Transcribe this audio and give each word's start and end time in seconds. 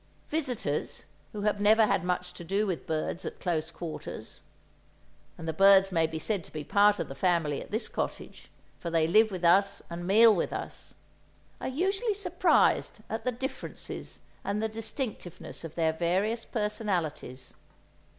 Visitors 0.29 1.05
who 1.31 1.41
have 1.43 1.61
never 1.61 1.85
had 1.85 2.03
much 2.03 2.33
to 2.33 2.43
do 2.43 2.65
with 2.65 2.87
birds 2.87 3.23
at 3.23 3.39
close 3.39 3.69
quarters—and 3.69 5.47
the 5.47 5.53
birds 5.53 5.91
may 5.91 6.07
be 6.07 6.17
said 6.17 6.43
to 6.43 6.51
be 6.51 6.63
part 6.63 6.97
of 6.97 7.07
the 7.07 7.13
family 7.13 7.61
at 7.61 7.69
this 7.69 7.87
cottage, 7.87 8.49
for 8.79 8.89
they 8.89 9.07
live 9.07 9.29
with 9.29 9.43
us 9.43 9.83
and 9.91 10.07
meal 10.07 10.35
with 10.35 10.51
us—are 10.53 11.67
usually 11.67 12.15
surprised 12.15 13.01
at 13.11 13.25
the 13.25 13.31
differences 13.31 14.21
and 14.43 14.59
the 14.59 14.67
distinctiveness 14.67 15.63
of 15.63 15.75
their 15.75 15.93
various 15.93 16.45
personalities. 16.45 17.53